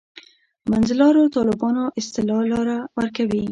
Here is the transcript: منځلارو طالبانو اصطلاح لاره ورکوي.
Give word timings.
منځلارو 0.71 1.23
طالبانو 1.35 1.83
اصطلاح 1.99 2.41
لاره 2.51 2.77
ورکوي. 2.97 3.43